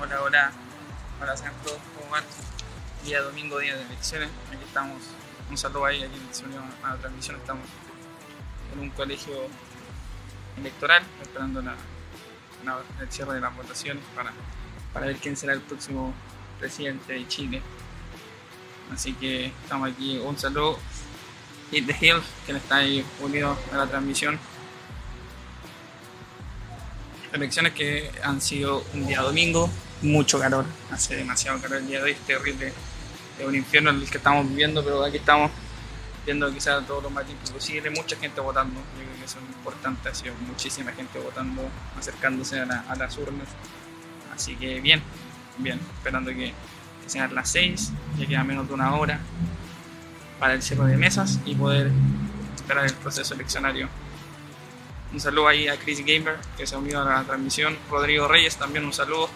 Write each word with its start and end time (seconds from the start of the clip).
Hola, 0.00 0.22
hola. 0.22 0.52
Hola, 1.20 1.36
sean 1.36 1.52
todos, 1.64 1.78
¿cómo 1.98 2.10
van? 2.10 2.24
Día 3.04 3.22
domingo, 3.22 3.58
día 3.58 3.76
de 3.76 3.82
elecciones. 3.82 4.28
Aquí 4.52 4.62
estamos. 4.64 5.02
Un 5.50 5.56
saludo 5.58 5.86
ahí, 5.86 6.02
aquí 6.02 6.20
se 6.32 6.44
unió 6.44 6.60
a 6.84 6.90
la 6.90 6.96
transmisión. 6.96 7.36
Estamos 7.36 7.64
en 8.72 8.80
un 8.80 8.90
colegio 8.90 9.34
electoral, 10.58 11.02
esperando 11.22 11.62
la, 11.62 11.74
la- 12.64 12.82
el 13.00 13.10
cierre 13.10 13.34
de 13.34 13.40
las 13.40 13.54
votaciones 13.56 14.02
para, 14.14 14.32
para 14.92 15.06
ver 15.06 15.16
quién 15.16 15.36
será 15.36 15.52
el 15.54 15.60
próximo 15.60 16.12
presidente 16.60 17.12
de 17.14 17.26
Chile. 17.28 17.62
Así 18.92 19.12
que 19.14 19.46
estamos 19.62 19.90
aquí. 19.90 20.18
Un 20.18 20.38
saludo. 20.38 20.78
Hit 21.70 21.86
the 21.86 22.06
Hill, 22.06 22.22
quien 22.46 22.56
está 22.56 22.76
ahí 22.76 23.04
unido 23.20 23.56
a 23.72 23.76
la 23.76 23.86
transmisión. 23.86 24.38
Elecciones 27.32 27.74
que 27.74 28.10
han 28.24 28.40
sido 28.40 28.82
un 28.94 29.06
día 29.06 29.20
domingo, 29.20 29.68
mucho 30.02 30.38
calor, 30.38 30.64
hace 30.90 31.16
demasiado 31.16 31.60
calor 31.60 31.78
el 31.78 31.86
día 31.86 31.98
de 31.98 32.04
hoy, 32.04 32.10
es 32.12 32.18
terrible, 32.20 32.72
es 33.38 33.46
un 33.46 33.54
infierno 33.54 33.90
el 33.90 34.08
que 34.08 34.18
estamos 34.18 34.48
viviendo, 34.48 34.82
pero 34.84 35.04
aquí 35.04 35.16
estamos 35.16 35.50
viendo 36.24 36.52
quizás 36.52 36.86
todo 36.86 37.00
lo 37.00 37.10
más 37.10 37.24
posible, 37.52 37.90
mucha 37.90 38.16
gente 38.16 38.40
votando, 38.40 38.74
yo 38.80 39.04
creo 39.04 39.18
que 39.18 39.24
eso 39.24 39.38
es 39.38 39.56
importante, 39.56 40.08
ha 40.08 40.14
sido 40.14 40.34
muchísima 40.46 40.92
gente 40.92 41.18
votando, 41.18 41.68
acercándose 41.98 42.60
a, 42.60 42.66
la- 42.66 42.84
a 42.88 42.96
las 42.96 43.16
urnas, 43.18 43.48
así 44.34 44.54
que 44.56 44.80
bien, 44.80 45.02
bien, 45.58 45.80
esperando 45.96 46.30
que, 46.30 46.52
que 47.02 47.08
sean 47.10 47.34
las 47.34 47.48
6, 47.50 47.92
ya 48.18 48.26
queda 48.26 48.44
menos 48.44 48.68
de 48.68 48.74
una 48.74 48.94
hora 48.94 49.18
para 50.38 50.54
el 50.54 50.62
cierre 50.62 50.86
de 50.86 50.96
mesas 50.96 51.40
y 51.46 51.54
poder 51.54 51.90
esperar 52.54 52.84
el 52.84 52.92
proceso 52.94 53.34
eleccionario. 53.34 53.88
Un 55.12 55.18
saludo 55.20 55.48
ahí 55.48 55.66
a 55.68 55.76
Chris 55.78 56.00
Gamer 56.00 56.36
que 56.56 56.66
se 56.66 56.74
ha 56.74 56.78
unido 56.78 57.00
a 57.00 57.04
la 57.04 57.24
transmisión. 57.24 57.76
Rodrigo 57.90 58.28
Reyes 58.28 58.56
también 58.56 58.84
un 58.84 58.92
saludo. 58.92 59.30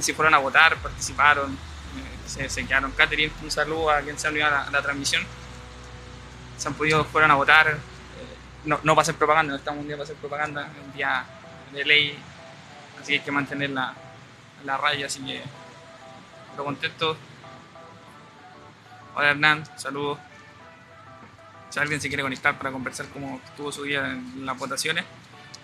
Si 0.00 0.12
fueron 0.12 0.34
a 0.34 0.38
votar, 0.38 0.76
participaron, 0.76 1.52
eh, 1.52 2.48
se, 2.48 2.66
quedaron. 2.66 2.92
Catherine, 2.92 3.32
un 3.42 3.50
saludo 3.50 3.90
a 3.90 4.00
quien 4.00 4.18
se 4.18 4.28
unido 4.28 4.46
a 4.46 4.50
la, 4.50 4.62
a 4.62 4.70
la 4.70 4.82
transmisión. 4.82 5.24
Se 6.56 6.68
han 6.68 6.74
podido, 6.74 7.04
fueron 7.04 7.30
a 7.30 7.34
votar. 7.34 7.68
eh, 7.68 7.76
no, 8.64 8.78
no 8.82 8.94
para 8.94 9.02
hacer 9.02 9.16
propaganda, 9.16 9.52
no 9.52 9.58
estamos 9.58 9.80
un 9.80 9.86
día 9.88 9.96
para 9.96 10.04
hacer 10.04 10.16
propaganda, 10.16 10.70
un 10.84 10.92
día 10.92 11.24
de 11.72 11.84
ley. 11.84 12.18
Así 13.00 13.06
que 13.06 13.12
hay 13.14 13.20
que 13.20 13.32
mantener 13.32 13.70
la, 13.70 13.92
la 14.64 14.76
raya, 14.76 15.06
así 15.06 15.20
que 15.24 15.42
lo 16.56 16.64
contento. 16.64 17.16
Hola 19.16 19.30
Hernán, 19.30 19.64
saludos. 19.76 20.18
Si 21.70 21.80
alguien 21.80 22.00
se 22.00 22.08
quiere 22.08 22.22
conectar 22.22 22.56
para 22.56 22.70
conversar 22.70 23.06
cómo 23.12 23.40
estuvo 23.44 23.72
su 23.72 23.82
día 23.82 24.06
en 24.06 24.46
las 24.46 24.56
votaciones, 24.56 25.04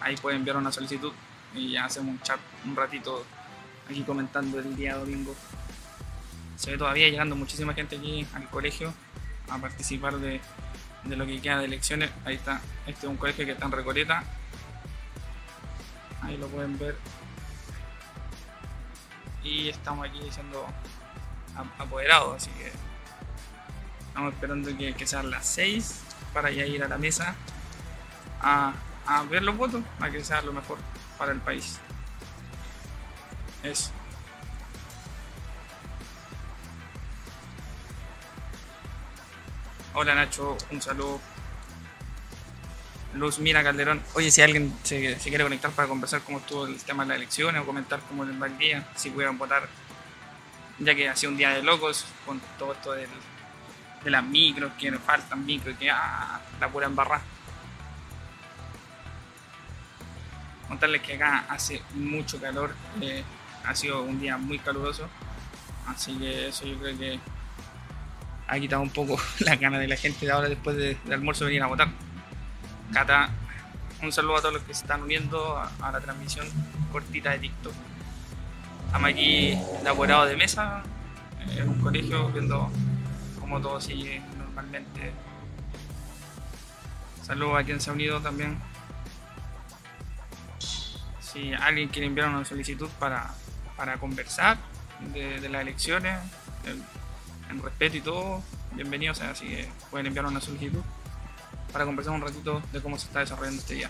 ahí 0.01 0.17
puede 0.17 0.37
enviar 0.37 0.57
una 0.57 0.73
solicitud 0.73 1.13
y 1.55 1.73
ya 1.73 1.85
hacemos 1.85 2.11
un 2.11 2.21
chat 2.23 2.39
un 2.65 2.75
ratito 2.77 3.25
aquí 3.91 4.03
comentando 4.03 4.59
el 4.59 4.77
día 4.77 4.97
domingo. 4.97 5.35
Se 6.57 6.71
ve 6.73 6.79
todavía 6.79 7.09
llegando 7.09 7.37
muchísima 7.37 7.75
gente 7.75 7.97
aquí 7.97 8.27
al 8.35 8.49
colegio 8.49 8.93
a 9.49 9.59
participar 9.59 10.17
de, 10.19 10.41
de 11.05 11.17
lo 11.17 11.27
que 11.27 11.41
queda 11.41 11.59
de 11.59 11.65
elecciones. 11.67 12.11
Ahí 12.25 12.35
está, 12.37 12.61
este 12.87 13.07
es 13.07 13.11
un 13.11 13.17
colegio 13.17 13.45
que 13.47 13.53
está 13.53 13.67
en 13.67 13.73
Recoleta. 13.73 14.23
Ahí 16.23 16.37
lo 16.37 16.49
pueden 16.49 16.79
ver. 16.79 16.97
Y 19.43 19.69
estamos 19.71 20.07
aquí 20.07 20.21
siendo 20.31 20.67
ap- 21.57 21.81
apoderados, 21.81 22.37
así 22.37 22.51
que 22.59 22.71
Estamos 24.09 24.35
esperando 24.35 24.77
que, 24.77 24.93
que 24.95 25.07
sean 25.07 25.31
las 25.31 25.47
6 25.47 26.01
para 26.35 26.51
ya 26.51 26.67
ir 26.67 26.83
a 26.83 26.89
la 26.89 26.99
mesa 26.99 27.35
a, 28.43 28.75
a 29.07 29.23
ver 29.23 29.43
los 29.45 29.57
votos, 29.57 29.83
a 30.01 30.11
que 30.11 30.23
sea 30.23 30.43
lo 30.43 30.53
mejor 30.53 30.79
para 31.17 31.33
el 31.33 31.39
país. 31.39 31.79
Eso. 33.63 33.91
Hola 39.93 40.15
Nacho, 40.15 40.57
un 40.71 40.81
saludo. 40.81 41.21
Luz 43.15 43.39
Mira 43.41 43.63
Calderón. 43.63 44.01
Oye, 44.15 44.31
si 44.31 44.41
alguien 44.41 44.73
se, 44.85 45.19
se 45.19 45.29
quiere 45.29 45.45
conectar 45.45 45.73
para 45.73 45.89
conversar 45.89 46.23
cómo 46.23 46.39
estuvo 46.39 46.67
el 46.67 46.81
tema 46.83 47.03
de 47.03 47.09
las 47.09 47.17
elecciones 47.17 47.61
o 47.61 47.67
comentar 47.67 48.01
cómo 48.09 48.25
les 48.25 48.41
va 48.41 48.47
el 48.47 48.57
día, 48.57 48.89
si 48.95 49.11
pudieron 49.11 49.37
votar, 49.37 49.69
ya 50.79 50.95
que 50.95 51.09
ha 51.09 51.17
sido 51.17 51.33
un 51.33 51.39
día 51.39 51.51
de 51.51 51.63
locos 51.63 52.07
con 52.25 52.41
todo 52.57 52.73
esto 52.73 52.93
del, 52.93 53.11
de 54.05 54.11
las 54.11 54.25
micros, 54.25 54.73
que 54.79 54.91
nos 54.91 55.03
faltan 55.03 55.45
micros, 55.45 55.77
que 55.77 55.91
ah, 55.91 56.41
la 56.61 56.69
pura 56.69 56.87
embarrada. 56.87 57.23
Contarles 60.69 61.03
que 61.03 61.15
acá 61.15 61.47
hace 61.49 61.83
mucho 61.95 62.41
calor, 62.41 62.73
eh, 63.01 63.25
ha 63.65 63.75
sido 63.75 64.03
un 64.03 64.21
día 64.21 64.37
muy 64.39 64.59
caluroso, 64.59 65.09
así 65.87 66.17
que 66.19 66.49
eso 66.49 66.65
yo 66.67 66.79
creo 66.79 66.97
que 66.99 67.21
ha 68.49 68.59
quitado 68.59 68.83
un 68.83 68.91
poco 68.91 69.19
la 69.41 69.57
gana 69.57 69.79
de 69.79 69.87
la 69.89 69.97
gente 69.97 70.27
de 70.27 70.33
ahora 70.33 70.49
después 70.49 70.77
de- 70.77 70.97
del 71.05 71.13
almuerzo 71.15 71.45
venir 71.45 71.63
a 71.63 71.67
votar. 71.67 71.89
Cata, 72.93 73.31
un 74.03 74.11
saludo 74.13 74.37
a 74.37 74.41
todos 74.41 74.55
los 74.55 74.63
que 74.65 74.75
se 74.75 74.83
están 74.83 75.03
uniendo 75.03 75.57
a, 75.57 75.91
la 75.93 76.01
transmisión 76.01 76.47
cortita 76.91 77.31
de 77.31 77.39
TikTok. 77.41 77.73
Estamos 78.87 79.09
aquí 79.11 79.51
de 79.83 79.89
apurado 79.89 80.27
de 80.27 80.37
mesa 80.37 80.83
eh, 81.49 81.59
en 81.61 81.69
un 81.69 81.81
colegio 81.81 82.29
viendo 82.31 82.71
como 83.39 83.61
todo 83.61 83.81
sigue 83.81 84.21
normalmente. 84.37 85.13
Saludos 87.23 87.61
a 87.61 87.65
quien 87.65 87.81
se 87.81 87.91
ha 87.91 87.93
unido 87.93 88.21
también. 88.21 88.59
Si 91.21 91.53
alguien 91.53 91.89
quiere 91.89 92.09
enviar 92.09 92.29
una 92.29 92.45
solicitud 92.45 92.89
para, 92.99 93.31
para 93.81 93.97
conversar 93.97 94.59
de, 95.15 95.41
de 95.41 95.49
las 95.49 95.63
elecciones, 95.63 96.19
en 97.49 97.63
respeto 97.63 97.97
y 97.97 98.03
todo, 98.03 98.43
bienvenidos. 98.73 99.23
Así 99.23 99.47
que 99.49 99.71
pueden 99.91 100.07
enviar 100.09 100.27
una 100.27 100.39
solicitud 100.43 100.83
para 101.73 101.87
conversar 101.87 102.13
un 102.13 102.21
ratito 102.21 102.61
de 102.73 102.83
cómo 102.83 102.99
se 102.99 103.07
está 103.07 103.21
desarrollando 103.21 103.59
este 103.59 103.73
día. 103.77 103.89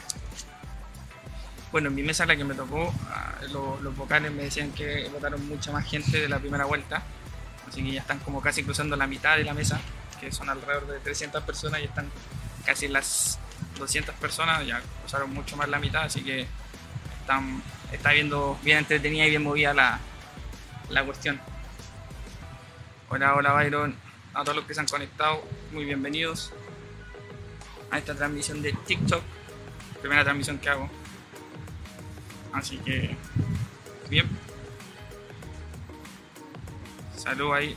Bueno, 1.73 1.89
en 1.89 1.97
mi 1.97 2.05
mesa 2.05 2.25
la 2.25 2.37
que 2.37 2.45
me 2.45 2.55
tocó, 2.55 2.95
ah, 3.11 3.35
lo- 3.51 3.81
los 3.81 3.97
vocales 3.97 4.31
me 4.31 4.45
decían 4.45 4.71
que 4.71 5.09
votaron 5.13 5.45
mucha 5.49 5.73
más 5.73 5.85
gente 5.85 6.21
de 6.21 6.29
la 6.29 6.39
primera 6.39 6.67
vuelta 6.67 7.03
así 7.69 7.83
que 7.85 7.91
ya 7.93 8.01
están 8.01 8.21
como 8.21 8.41
casi 8.41 8.63
cruzando 8.63 8.95
la 8.97 9.07
mitad 9.09 9.37
de 9.37 9.45
la 9.45 9.55
mesa, 9.55 9.81
que 10.21 10.31
son 10.33 10.49
alrededor 10.51 10.87
de 10.89 10.99
300 11.01 11.43
personas 11.45 11.81
y 11.81 11.85
están 11.85 12.09
casi 12.65 12.87
las 12.89 13.39
200 13.79 14.15
personas, 14.17 14.65
ya 14.67 14.81
cruzaron 15.01 15.33
mucho 15.35 15.57
más 15.57 15.69
la 15.69 15.79
mitad, 15.81 16.03
así 16.03 16.23
que 16.23 16.47
está 17.93 18.13
viendo 18.13 18.59
bien 18.63 18.79
entretenida 18.79 19.27
y 19.27 19.31
bien 19.31 19.43
movida 19.43 19.75
la, 19.75 20.01
la 20.89 21.05
cuestión. 21.05 21.41
Hola, 23.09 23.35
hola 23.35 23.53
Byron, 23.53 23.95
a 24.35 24.43
todos 24.43 24.57
los 24.57 24.65
que 24.65 24.75
se 24.75 24.81
han 24.81 24.87
conectado, 24.87 25.43
muy 25.73 25.85
bienvenidos 25.85 26.53
a 27.91 27.99
esta 27.99 28.15
transmisión 28.15 28.63
de 28.63 28.73
TikTok, 28.73 29.23
primera 30.01 30.23
transmisión 30.25 30.59
que 30.59 30.69
hago. 30.69 30.89
Así 32.53 32.79
que, 32.79 33.17
bien. 34.09 34.29
Salud 37.17 37.53
ahí. 37.53 37.77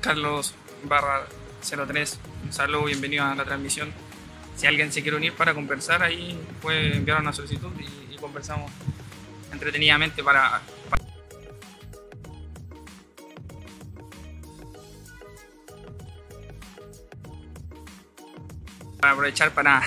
Carlos 0.00 0.54
barra 0.84 1.26
03, 1.62 2.18
un 2.44 2.52
saludo, 2.52 2.84
bienvenido 2.84 3.24
a 3.24 3.34
la 3.36 3.44
transmisión. 3.44 3.92
Si 4.56 4.66
alguien 4.66 4.92
se 4.92 5.00
quiere 5.02 5.16
unir 5.16 5.32
para 5.32 5.54
conversar, 5.54 6.02
ahí 6.02 6.38
puede 6.60 6.96
enviar 6.96 7.20
una 7.20 7.32
solicitud 7.32 7.70
y, 7.78 8.02
conversamos 8.22 8.70
entretenidamente 9.52 10.22
para 10.22 10.62
aprovechar 19.00 19.50
para 19.50 19.78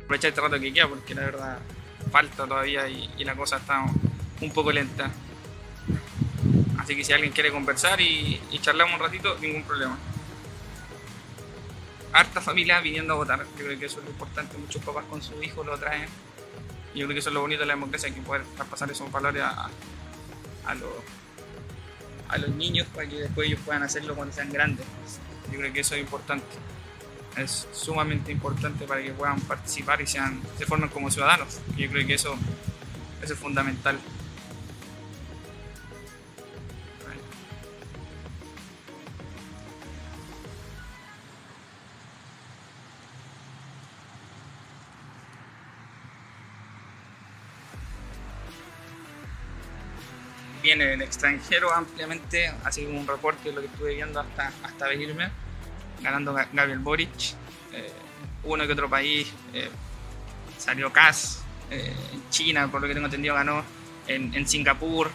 aprovechar 0.00 0.30
este 0.30 0.40
rato 0.40 0.58
que 0.58 0.72
queda 0.72 0.88
porque 0.88 1.14
la 1.14 1.20
verdad 1.20 1.58
falta 2.10 2.46
todavía 2.46 2.88
y, 2.88 3.10
y 3.18 3.24
la 3.24 3.36
cosa 3.36 3.58
está 3.58 3.84
un 4.40 4.50
poco 4.54 4.72
lenta. 4.72 5.10
Así 6.82 6.96
que 6.96 7.04
si 7.04 7.12
alguien 7.12 7.30
quiere 7.30 7.52
conversar 7.52 8.00
y, 8.00 8.40
y 8.50 8.58
charlamos 8.58 8.94
un 8.94 9.00
ratito, 9.00 9.38
ningún 9.38 9.62
problema. 9.62 9.96
Harta 12.12 12.40
familia 12.40 12.80
viniendo 12.80 13.14
a 13.14 13.16
votar, 13.18 13.46
yo 13.56 13.64
creo 13.64 13.78
que 13.78 13.86
eso 13.86 14.00
es 14.00 14.04
lo 14.04 14.10
importante, 14.10 14.58
muchos 14.58 14.82
papás 14.82 15.04
con 15.08 15.22
sus 15.22 15.40
hijos 15.44 15.64
lo 15.64 15.78
traen. 15.78 16.08
Yo 16.92 17.06
creo 17.06 17.10
que 17.10 17.20
eso 17.20 17.30
es 17.30 17.34
lo 17.34 17.40
bonito 17.40 17.60
de 17.60 17.66
la 17.66 17.74
democracia, 17.74 18.12
que 18.12 18.20
poder 18.20 18.42
pasar 18.68 18.90
esos 18.90 19.10
valores 19.12 19.44
a, 19.44 19.70
los, 20.74 22.48
niños 22.56 22.88
para 22.92 23.08
que 23.08 23.16
después 23.16 23.46
ellos 23.46 23.60
puedan 23.64 23.84
hacerlo 23.84 24.16
cuando 24.16 24.34
sean 24.34 24.52
grandes. 24.52 24.84
Yo 25.52 25.60
creo 25.60 25.72
que 25.72 25.80
eso 25.80 25.94
es 25.94 26.00
importante 26.00 26.44
es 27.36 27.66
sumamente 27.72 28.30
importante 28.30 28.86
para 28.86 29.02
que 29.02 29.12
puedan 29.12 29.40
participar 29.42 30.02
y 30.02 30.06
sean, 30.06 30.42
se 30.58 30.66
formen 30.66 30.90
como 30.90 31.10
ciudadanos. 31.10 31.60
Yo 31.78 31.88
creo 31.88 32.06
que 32.06 32.14
eso 32.14 32.36
es 33.22 33.32
fundamental. 33.34 33.98
Viene 50.62 50.86
del 50.86 51.02
extranjero 51.02 51.74
ampliamente, 51.74 52.52
así 52.64 52.84
como 52.84 53.00
un 53.00 53.06
reporte 53.06 53.48
de 53.48 53.54
lo 53.54 53.60
que 53.60 53.66
estuve 53.66 53.94
viendo 53.94 54.20
hasta, 54.20 54.52
hasta 54.62 54.86
venirme, 54.86 55.28
ganando 56.00 56.32
Gabriel 56.32 56.78
Boric, 56.78 57.34
eh, 57.72 57.92
uno 58.44 58.66
que 58.66 58.72
otro 58.72 58.88
país, 58.88 59.30
eh, 59.52 59.68
salió 60.56 60.92
Cas, 60.92 61.42
eh, 61.70 61.92
China, 62.30 62.68
por 62.70 62.80
lo 62.80 62.86
que 62.86 62.94
tengo 62.94 63.06
entendido, 63.06 63.34
ganó 63.34 63.64
en, 64.06 64.32
en 64.34 64.48
Singapur 64.48 65.10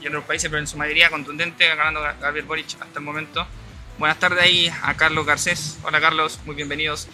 y 0.00 0.06
en 0.06 0.08
otros 0.08 0.24
países, 0.24 0.50
pero 0.50 0.58
en 0.58 0.66
su 0.66 0.76
mayoría 0.76 1.08
contundente, 1.08 1.66
ganando 1.68 2.00
Gabriel 2.00 2.44
Boric 2.44 2.74
hasta 2.80 2.98
el 2.98 3.04
momento. 3.04 3.46
Buenas 3.98 4.18
tardes 4.18 4.42
ahí 4.42 4.68
a 4.82 4.94
Carlos 4.96 5.24
Garcés. 5.24 5.78
Hola 5.84 6.00
Carlos, 6.00 6.40
muy 6.44 6.56
bienvenidos. 6.56 7.06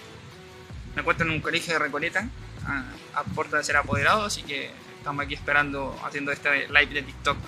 Me 0.94 1.02
encuentro 1.02 1.26
en 1.26 1.32
un 1.32 1.40
colegio 1.40 1.74
de 1.74 1.78
Recoleta, 1.78 2.26
a, 2.66 2.84
a 3.20 3.24
puerta 3.24 3.58
de 3.58 3.64
ser 3.64 3.76
apoderado, 3.76 4.24
así 4.24 4.42
que 4.42 4.70
estamos 4.98 5.24
aquí 5.24 5.34
esperando, 5.34 5.98
haciendo 6.04 6.32
este 6.32 6.68
live 6.68 6.92
de 6.92 7.02
TikTok. 7.02 7.38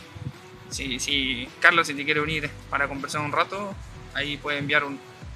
Si, 0.70 0.98
si 0.98 1.48
Carlos, 1.60 1.86
si 1.86 1.94
te 1.94 2.04
quiere 2.04 2.20
unir 2.20 2.48
para 2.70 2.88
conversar 2.88 3.20
un 3.20 3.32
rato, 3.32 3.74
ahí 4.14 4.36
puede 4.36 4.58
enviar 4.58 4.84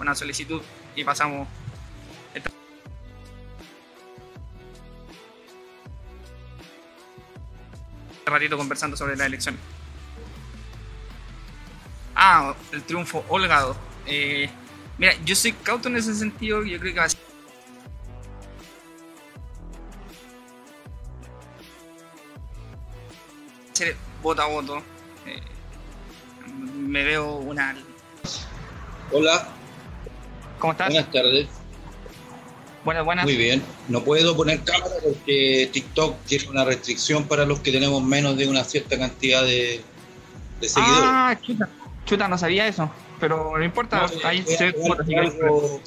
una 0.00 0.14
solicitud 0.14 0.62
y 0.96 1.04
pasamos. 1.04 1.48
Este 2.34 2.50
ratito 8.26 8.56
conversando 8.56 8.96
sobre 8.96 9.16
la 9.16 9.26
elección. 9.26 9.58
Ah, 12.14 12.54
el 12.72 12.82
triunfo 12.84 13.24
holgado. 13.28 13.76
Eh, 14.06 14.48
mira, 14.98 15.14
yo 15.24 15.34
soy 15.34 15.52
cauto 15.52 15.88
en 15.88 15.96
ese 15.96 16.14
sentido, 16.14 16.62
yo 16.62 16.78
creo 16.78 16.94
que 16.94 17.00
va 17.00 17.06
a 17.06 17.08
ser 17.08 17.23
voto 24.24 24.42
a 24.42 24.46
voto. 24.46 24.82
Eh, 25.26 25.40
me 26.76 27.04
veo 27.04 27.36
una. 27.36 27.76
Hola. 29.12 29.48
¿Cómo 30.58 30.72
estás? 30.72 30.88
Buenas 30.88 31.12
tardes. 31.12 31.46
Buenas, 32.84 33.04
buenas. 33.04 33.24
Muy 33.24 33.36
bien. 33.36 33.62
No 33.88 34.02
puedo 34.02 34.36
poner 34.36 34.62
cámara 34.64 34.94
porque 35.02 35.70
TikTok 35.72 36.16
tiene 36.24 36.48
una 36.48 36.64
restricción 36.64 37.24
para 37.24 37.46
los 37.46 37.60
que 37.60 37.70
tenemos 37.70 38.02
menos 38.02 38.36
de 38.36 38.48
una 38.48 38.64
cierta 38.64 38.98
cantidad 38.98 39.42
de, 39.42 39.82
de 40.60 40.68
seguidores. 40.68 41.04
Ah, 41.04 41.38
chuta, 41.40 41.68
chuta, 42.04 42.28
no 42.28 42.36
sabía 42.36 42.66
eso. 42.66 42.90
Pero 43.20 43.56
no 43.56 43.64
importa, 43.64 44.06
No, 44.06 44.28
ahí 44.28 44.44
es, 44.46 44.58
se 44.58 44.68
es 44.68 44.74
algo, 45.16 45.80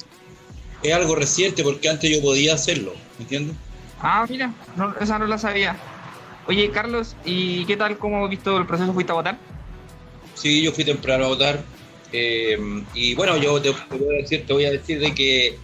es 0.82 0.92
algo 0.92 1.14
reciente 1.14 1.62
porque 1.62 1.88
antes 1.88 2.10
yo 2.10 2.22
podía 2.22 2.54
hacerlo, 2.54 2.94
¿me 3.18 3.24
entiendes? 3.24 3.56
Ah, 4.00 4.26
mira, 4.28 4.52
no, 4.76 4.94
esa 4.98 5.18
no 5.18 5.26
la 5.26 5.38
sabía. 5.38 5.76
Oye, 6.48 6.70
Carlos, 6.70 7.14
¿y 7.24 7.66
qué 7.66 7.76
tal? 7.76 7.98
¿Cómo 7.98 8.24
has 8.24 8.30
visto 8.30 8.56
el 8.56 8.66
proceso? 8.66 8.92
¿Fuiste 8.94 9.12
a 9.12 9.16
votar? 9.16 9.38
Sí, 10.34 10.62
yo 10.62 10.72
fui 10.72 10.82
temprano 10.84 11.26
a 11.26 11.28
votar. 11.28 11.62
eh, 12.12 12.56
y 12.94 13.14
bueno, 13.14 13.36
yo 13.36 13.60
te, 13.60 13.70
te 13.72 13.96
voy 13.98 14.14
a 14.16 14.22
decir, 14.22 14.46
te 14.46 14.52
voy 14.54 14.64
a 14.64 14.70
decir 14.70 14.98
de 14.98 15.14
que 15.14 15.58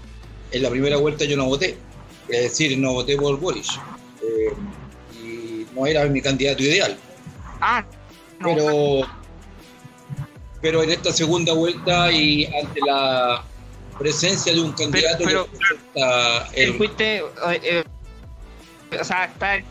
en 0.52 0.62
la 0.62 0.68
primera 0.68 0.98
vuelta 0.98 1.24
yo 1.24 1.38
no 1.38 1.46
voté. 1.46 1.78
Es 2.28 2.42
decir, 2.42 2.76
no 2.78 2.92
voté 2.92 3.16
por 3.16 3.38
Boris. 3.40 3.68
Eh, 4.22 4.52
y 5.22 5.66
no 5.74 5.86
era 5.86 6.04
mi 6.04 6.20
candidato 6.20 6.62
ideal. 6.62 6.98
Ah, 7.62 7.82
no. 8.40 8.48
Pero, 8.54 9.08
pero 10.60 10.82
en 10.82 10.90
esta 10.90 11.12
segunda 11.14 11.54
vuelta 11.54 12.12
y 12.12 12.44
ante 12.44 12.80
la 12.86 13.42
presencia 13.98 14.52
de 14.52 14.60
un 14.60 14.72
candidato 14.72 15.24
pero- 15.24 15.46
que 15.46 15.58
representa 15.58 16.46
Eh, 16.52 16.64
el- 16.64 16.74
fuiste. 16.74 17.16
eh, 17.16 17.24
eh, 17.62 17.84
o 19.00 19.04
sea, 19.04 19.24
está. 19.24 19.62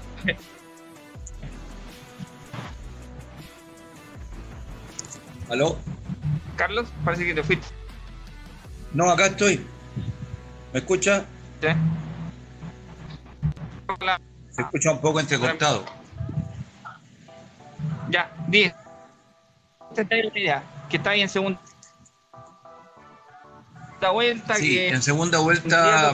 ¿Aló? 5.50 5.78
Carlos, 6.56 6.88
parece 7.04 7.26
que 7.26 7.34
te 7.34 7.44
fuiste. 7.44 7.68
No, 8.94 9.10
acá 9.10 9.28
estoy. 9.28 9.66
¿Me 10.72 10.80
escucha? 10.80 11.26
¿eh? 11.62 11.76
Hola. 14.00 14.22
Se 14.52 14.62
escucha 14.62 14.92
un 14.92 15.02
poco 15.02 15.20
entrecortado. 15.20 15.86
Ya, 18.10 18.32
di. 18.48 18.72
Que 19.96 20.98
está 20.98 21.12
ahí 21.12 21.22
en 21.22 21.30
segunda 21.30 21.60
vuelta. 24.12 24.56
Sí, 24.56 24.76
que 24.76 24.90
en 24.90 25.02
segunda 25.02 25.40
vuelta, 25.40 26.14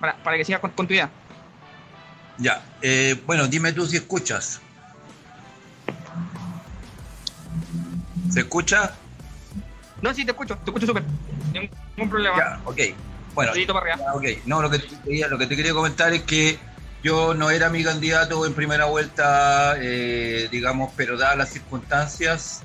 para, 0.00 0.16
para 0.22 0.36
que 0.36 0.44
sigas 0.44 0.60
con, 0.60 0.86
tu 0.86 0.92
idea. 0.94 1.10
ya. 2.38 2.62
Eh, 2.82 3.20
bueno, 3.26 3.46
dime 3.46 3.72
tú 3.72 3.86
si 3.86 3.96
escuchas. 3.96 4.60
¿Se 8.32 8.40
escucha? 8.40 8.92
No, 10.00 10.14
sí, 10.14 10.24
te 10.24 10.32
escucho, 10.32 10.56
te 10.56 10.70
escucho 10.70 10.86
súper. 10.86 11.04
Ningún 11.52 12.10
problema. 12.10 12.36
Ya, 12.36 12.60
ok. 12.64 12.78
Bueno, 13.34 13.52
Dedito 13.52 13.74
para 13.74 13.92
arriba. 13.92 14.06
Ya, 14.06 14.14
ok. 14.14 14.46
No, 14.46 14.62
lo 14.62 14.70
que, 14.70 14.78
te 14.78 14.88
quería, 15.04 15.28
lo 15.28 15.38
que 15.38 15.46
te 15.46 15.56
quería 15.56 15.72
comentar 15.72 16.12
es 16.12 16.22
que 16.22 16.58
yo 17.02 17.34
no 17.34 17.50
era 17.50 17.68
mi 17.68 17.84
candidato 17.84 18.46
en 18.46 18.54
primera 18.54 18.86
vuelta, 18.86 19.74
eh, 19.78 20.48
digamos, 20.50 20.92
pero 20.96 21.16
dadas 21.16 21.36
las 21.36 21.50
circunstancias, 21.50 22.62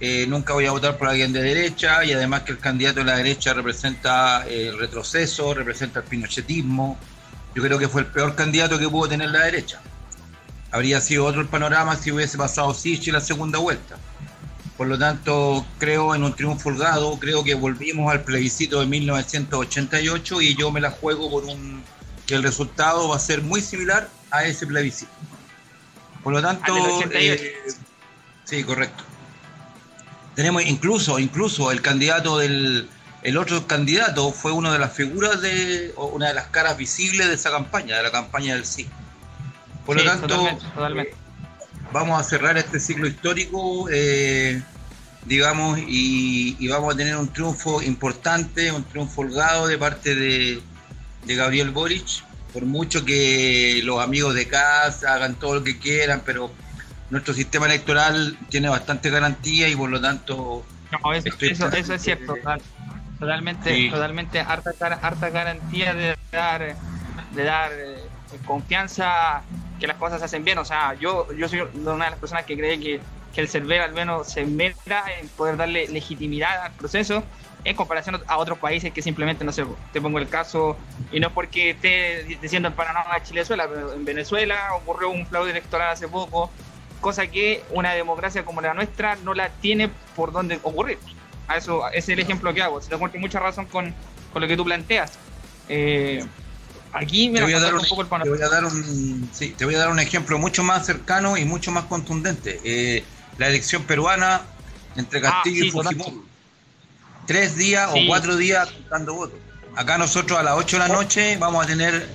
eh, 0.00 0.26
nunca 0.28 0.54
voy 0.54 0.66
a 0.66 0.70
votar 0.70 0.96
por 0.96 1.08
alguien 1.08 1.32
de 1.32 1.42
derecha 1.42 2.04
y 2.04 2.12
además 2.12 2.42
que 2.42 2.52
el 2.52 2.58
candidato 2.58 3.00
de 3.00 3.06
la 3.06 3.16
derecha 3.16 3.52
representa 3.52 4.46
eh, 4.46 4.68
el 4.68 4.78
retroceso, 4.78 5.54
representa 5.54 6.00
el 6.00 6.06
pinochetismo. 6.06 6.98
Yo 7.54 7.62
creo 7.62 7.78
que 7.78 7.88
fue 7.88 8.02
el 8.02 8.06
peor 8.06 8.34
candidato 8.34 8.78
que 8.78 8.88
pudo 8.88 9.08
tener 9.08 9.30
la 9.30 9.40
derecha. 9.44 9.80
Habría 10.70 11.00
sido 11.00 11.24
otro 11.24 11.40
el 11.40 11.48
panorama 11.48 11.96
si 11.96 12.12
hubiese 12.12 12.38
pasado 12.38 12.72
Sichi 12.74 13.10
en 13.10 13.14
la 13.14 13.20
segunda 13.20 13.58
vuelta. 13.58 13.96
Por 14.78 14.86
lo 14.86 14.96
tanto, 14.96 15.66
creo 15.78 16.14
en 16.14 16.22
un 16.22 16.34
triunfo 16.34 16.68
holgado, 16.68 17.18
creo 17.18 17.42
que 17.42 17.54
volvimos 17.54 18.10
al 18.12 18.22
plebiscito 18.22 18.78
de 18.80 18.86
1988 18.86 20.40
y 20.40 20.54
yo 20.54 20.70
me 20.70 20.80
la 20.80 20.92
juego 20.92 21.28
por 21.28 21.44
un 21.44 21.82
que 22.26 22.36
el 22.36 22.42
resultado 22.44 23.08
va 23.08 23.16
a 23.16 23.18
ser 23.18 23.42
muy 23.42 23.60
similar 23.60 24.08
a 24.30 24.44
ese 24.44 24.66
plebiscito. 24.66 25.10
Por 26.22 26.32
lo 26.32 26.40
tanto, 26.42 26.74
Al 26.74 26.82
del 26.82 26.90
88. 26.92 27.42
eh, 27.42 27.56
sí, 28.44 28.62
correcto. 28.62 29.02
Tenemos 30.36 30.64
incluso, 30.64 31.18
incluso 31.18 31.72
el 31.72 31.82
candidato 31.82 32.38
del, 32.38 32.88
el 33.22 33.36
otro 33.36 33.66
candidato 33.66 34.30
fue 34.30 34.52
una 34.52 34.72
de 34.72 34.78
las 34.78 34.92
figuras 34.92 35.40
de, 35.40 35.92
o 35.96 36.06
una 36.06 36.28
de 36.28 36.34
las 36.34 36.46
caras 36.48 36.76
visibles 36.76 37.26
de 37.26 37.34
esa 37.34 37.50
campaña, 37.50 37.96
de 37.96 38.04
la 38.04 38.12
campaña 38.12 38.54
del 38.54 38.64
sí. 38.64 38.88
Por 39.84 39.98
Sí, 39.98 40.04
lo 40.04 40.10
tanto, 40.10 40.28
totalmente, 40.28 40.64
totalmente. 40.74 41.16
Vamos 41.92 42.20
a 42.20 42.24
cerrar 42.24 42.56
este 42.58 42.80
ciclo 42.80 43.06
histórico, 43.06 43.88
eh, 43.90 44.62
digamos, 45.24 45.78
y, 45.78 46.56
y 46.58 46.68
vamos 46.68 46.94
a 46.94 46.96
tener 46.96 47.16
un 47.16 47.28
triunfo 47.32 47.82
importante, 47.82 48.70
un 48.72 48.84
triunfo 48.84 49.22
holgado 49.22 49.66
de 49.66 49.78
parte 49.78 50.14
de, 50.14 50.60
de 51.24 51.34
Gabriel 51.34 51.70
Boric, 51.70 52.24
por 52.52 52.64
mucho 52.64 53.04
que 53.04 53.80
los 53.84 54.02
amigos 54.02 54.34
de 54.34 54.48
casa 54.48 55.14
hagan 55.14 55.34
todo 55.34 55.56
lo 55.56 55.64
que 55.64 55.78
quieran, 55.78 56.22
pero 56.24 56.50
nuestro 57.10 57.32
sistema 57.34 57.66
electoral 57.66 58.38
tiene 58.48 58.68
bastante 58.68 59.10
garantía 59.10 59.68
y 59.68 59.76
por 59.76 59.90
lo 59.90 60.00
tanto 60.00 60.64
No, 60.90 61.12
eso, 61.12 61.28
Estoy- 61.28 61.50
eso, 61.50 61.70
eso 61.70 61.94
es 61.94 62.02
cierto. 62.02 62.34
total- 62.34 62.62
Totalmente, 63.18 63.74
Sí. 63.74 63.90
totalmente 63.90 64.38
harta, 64.38 64.70
harta 65.02 65.28
garantía 65.30 65.92
de 65.92 66.14
dar, 66.30 66.76
de 67.34 67.42
dar 67.42 67.72
eh, 67.72 67.98
confianza 68.44 69.42
que 69.78 69.86
las 69.86 69.96
cosas 69.96 70.18
se 70.18 70.26
hacen 70.26 70.44
bien. 70.44 70.58
O 70.58 70.64
sea, 70.64 70.94
yo, 70.94 71.32
yo 71.32 71.48
soy 71.48 71.60
una 71.60 72.04
de 72.04 72.10
las 72.10 72.18
personas 72.18 72.44
que 72.44 72.56
cree 72.56 72.78
que, 72.78 73.00
que 73.34 73.40
el 73.40 73.48
Cervera 73.48 73.84
al 73.84 73.92
menos 73.92 74.28
se 74.28 74.44
meta 74.44 75.04
en 75.20 75.28
poder 75.28 75.56
darle 75.56 75.88
legitimidad 75.88 76.62
al 76.62 76.72
proceso 76.72 77.22
en 77.64 77.76
comparación 77.76 78.20
a 78.26 78.38
otros 78.38 78.58
países 78.58 78.92
que 78.92 79.02
simplemente, 79.02 79.44
no 79.44 79.52
sé, 79.52 79.64
te 79.92 80.00
pongo 80.00 80.18
el 80.18 80.28
caso, 80.28 80.76
y 81.12 81.20
no 81.20 81.30
porque 81.30 81.70
esté 81.70 82.38
diciendo 82.40 82.68
en 82.68 82.74
Panamá, 82.74 83.04
Chilezuela, 83.22 83.68
pero 83.68 83.92
en 83.92 84.04
Venezuela 84.04 84.74
ocurrió 84.74 85.10
un 85.10 85.26
fraude 85.26 85.50
electoral 85.50 85.90
hace 85.90 86.08
poco, 86.08 86.50
cosa 87.00 87.26
que 87.26 87.62
una 87.70 87.92
democracia 87.92 88.44
como 88.44 88.60
la 88.60 88.74
nuestra 88.74 89.16
no 89.16 89.34
la 89.34 89.50
tiene 89.50 89.90
por 90.16 90.32
dónde 90.32 90.58
ocurrir. 90.62 90.98
A 91.46 91.56
eso 91.56 91.88
ese 91.88 91.98
es 91.98 92.08
el 92.10 92.18
ejemplo 92.20 92.52
que 92.52 92.62
hago. 92.62 92.80
Se 92.80 92.88
te 92.88 92.94
encuentro 92.94 93.20
mucha 93.20 93.40
razón 93.40 93.66
con, 93.66 93.94
con 94.32 94.42
lo 94.42 94.48
que 94.48 94.56
tú 94.56 94.64
planteas. 94.64 95.18
Eh, 95.68 96.24
aquí 96.92 97.26
te 97.26 97.32
mira, 97.32 97.44
voy, 97.44 97.52
a 97.54 97.60
dar 97.60 97.74
un, 97.74 97.80
un 97.80 97.86
poco 97.88 98.02
el 98.02 98.06
te 98.06 98.10
panorama. 98.10 98.36
voy 98.36 98.44
a 98.44 98.48
dar 98.48 98.64
un- 98.64 99.30
sí, 99.32 99.54
te 99.56 99.64
voy 99.64 99.74
a 99.74 99.78
dar 99.78 99.90
un 99.90 99.98
ejemplo 100.00 100.38
mucho 100.38 100.62
más 100.62 100.86
cercano 100.86 101.36
y 101.36 101.44
mucho 101.44 101.70
más 101.70 101.84
contundente. 101.84 102.60
Eh, 102.64 103.04
la 103.38 103.48
elección 103.48 103.84
peruana 103.84 104.42
entre 104.96 105.20
Castillo 105.20 105.58
Ah, 105.58 105.62
sí, 105.62 105.68
y 105.68 105.70
Fujimori. 105.70 106.22
Tres 107.26 107.56
días 107.56 107.90
Sí. 107.92 108.04
o 108.04 108.06
cuatro 108.08 108.36
días 108.36 108.68
dando 108.90 109.14
votos. 109.14 109.38
Acá 109.76 109.98
nosotros 109.98 110.38
a 110.38 110.42
las 110.42 110.54
8 110.54 110.76
de 110.80 110.88
la 110.88 110.94
noche 110.94 111.36
vamos 111.38 111.64
a 111.64 111.68
tener 111.68 112.08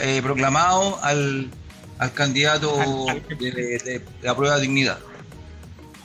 eh, 0.00 0.20
proclamado 0.22 0.98
al, 1.02 1.48
al 1.98 2.12
candidato 2.14 2.80
Al- 3.08 3.22
de, 3.38 3.50
de- 3.52 3.78
de 3.78 4.04
la 4.22 4.34
prueba 4.34 4.56
de 4.56 4.62
dignidad. 4.62 4.98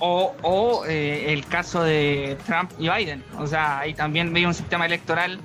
O, 0.02 0.36
o 0.44 0.86
eh, 0.86 1.34
el 1.34 1.46
caso 1.48 1.84
de 1.84 2.38
Trump 2.46 2.72
y 2.80 2.90
Biden. 2.90 3.24
O 3.38 3.48
sea, 3.48 3.80
ahí 3.80 3.94
también 3.94 4.32
veía 4.34 4.48
un 4.48 4.54
sistema 4.54 4.86
electoral 4.86 5.40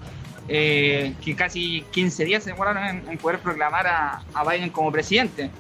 eh, 0.49 1.15
que 1.25 1.35
casi 1.35 1.83
15 1.91 2.25
días 2.25 2.45
se 2.45 2.51
demoraron 2.51 2.85
en, 2.85 3.09
en 3.09 3.19
poder 3.19 3.41
proclamar 3.41 3.87
a, 3.87 4.23
a 4.35 4.45
Biden 4.49 4.71
como 4.71 4.93
presidente. 4.93 5.51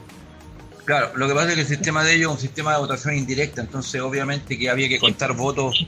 Claro, 0.85 1.13
lo 1.17 1.27
que 1.27 1.35
pasa 1.35 1.49
es 1.49 1.55
que 1.55 1.61
el 1.63 1.67
sistema 1.67 2.05
de 2.05 2.15
ellos 2.15 2.31
es 2.31 2.35
un 2.37 2.41
sistema 2.41 2.73
de 2.73 2.79
votación 2.79 3.15
indirecta, 3.15 3.63
entonces 3.63 4.01
obviamente 4.03 4.59
que 4.59 4.69
había 4.69 4.89
que 4.89 4.99
contar 4.99 5.33
votos 5.33 5.87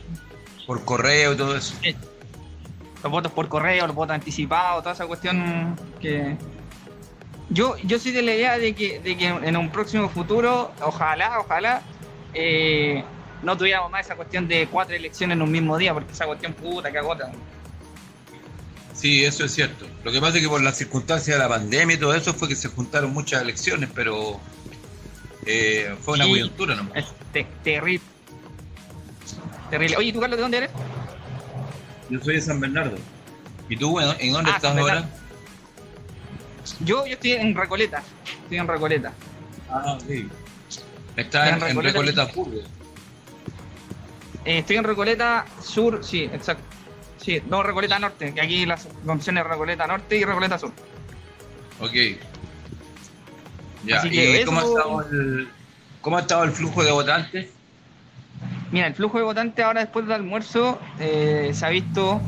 por 0.67 0.85
correo 0.85 1.35
y 1.35 1.37
todo 1.37 1.57
eso. 1.57 1.75
Los 3.03 3.13
votos 3.13 3.31
por 3.33 3.49
correo, 3.49 3.87
los 3.87 3.95
votos 3.95 4.15
anticipados, 4.15 4.83
toda 4.83 4.95
esa 4.95 5.07
cuestión 5.07 5.77
que... 6.01 6.37
Yo, 7.49 7.77
yo 7.85 7.99
soy 7.99 8.11
de 8.11 8.23
la 8.23 8.35
idea 8.35 8.59
de 8.59 8.75
que, 8.75 8.99
de 8.99 9.17
que 9.17 9.29
en 9.29 9.57
un 9.57 9.71
próximo 9.71 10.09
futuro, 10.09 10.73
ojalá, 10.81 11.39
ojalá, 11.39 11.83
eh, 12.35 13.05
no 13.43 13.57
tuviéramos 13.57 13.91
más 13.91 14.07
esa 14.07 14.17
cuestión 14.17 14.49
de 14.49 14.67
cuatro 14.67 14.97
elecciones 14.97 15.37
en 15.37 15.43
un 15.43 15.53
mismo 15.53 15.79
día, 15.79 15.95
porque 15.95 16.13
esa 16.13 16.27
cuestión 16.27 16.55
puta 16.55 16.91
que 16.91 16.99
agota. 16.99 17.31
Sí, 19.07 19.25
eso 19.25 19.45
es 19.45 19.53
cierto. 19.53 19.87
Lo 20.03 20.11
que 20.11 20.21
pasa 20.21 20.39
es 20.39 20.43
que 20.43 20.49
por 20.49 20.61
las 20.61 20.77
circunstancias 20.77 21.37
de 21.37 21.41
la 21.41 21.49
pandemia 21.49 21.95
y 21.95 21.99
todo 22.01 22.13
eso 22.13 22.35
fue 22.35 22.49
que 22.49 22.57
se 22.57 22.67
juntaron 22.67 23.13
muchas 23.13 23.41
elecciones, 23.41 23.89
pero 23.95 24.41
eh, 25.47 25.95
fue 26.01 26.15
una 26.15 26.27
coyuntura 26.27 26.75
nomás. 26.75 26.93
Es 26.97 27.05
terrible. 27.63 28.01
Terrible. 29.71 29.97
Oye, 29.97 30.13
¿tú, 30.13 30.19
Carlos, 30.19 30.39
de 30.39 30.43
dónde 30.43 30.57
eres? 30.57 30.71
Yo 32.11 32.21
soy 32.21 32.35
de 32.35 32.41
San 32.41 32.59
Bernardo. 32.59 32.97
¿Y 33.69 33.77
tú, 33.77 33.93
bueno, 33.93 34.13
en 34.19 34.33
dónde 34.33 34.51
ah, 34.51 34.57
estás 34.57 34.77
ahora? 34.77 35.09
Yo, 36.81 37.07
yo 37.07 37.13
estoy 37.13 37.33
en 37.35 37.55
Recoleta. 37.55 38.03
Estoy 38.43 38.59
en 38.59 38.67
Recoleta. 38.67 39.13
Ah, 39.71 39.99
sí. 40.05 40.29
Estás 41.17 41.63
en, 41.63 41.63
en, 41.63 41.81
Recoleta, 41.81 42.29
Sur. 42.33 42.49
Eh, 44.45 44.59
estoy 44.59 44.75
en 44.75 44.83
Recoleta 44.83 45.47
Sur, 45.63 46.05
sí, 46.05 46.25
exacto. 46.25 46.65
Sí, 47.27 47.43
no 47.51 47.61
Recoleta 47.65 47.99
Norte, 47.99 48.33
que 48.33 48.41
aquí 48.41 48.65
las 48.67 48.87
opciones 49.05 49.45
Recoleta 49.45 49.85
Norte 49.89 50.17
y 50.17 50.23
Recoleta 50.23 50.61
Sur. 50.61 50.71
Ok. 51.81 51.93
Ya, 53.85 54.01
¿y 54.07 54.45
cómo, 54.45 54.61
ha 54.61 54.63
estado 54.63 55.03
el, 55.11 55.49
cómo 56.01 56.19
ha 56.19 56.21
estado 56.21 56.45
el 56.45 56.53
flujo 56.53 56.85
de 56.85 56.93
votantes? 56.93 57.49
Mira, 58.71 58.87
el 58.87 58.95
flujo 58.95 59.19
de 59.19 59.25
votantes 59.25 59.65
ahora 59.65 59.81
después 59.81 60.05
del 60.07 60.15
almuerzo 60.15 60.81
eh, 61.01 61.51
se 61.53 61.67
ha 61.67 61.71
visto, 61.71 62.21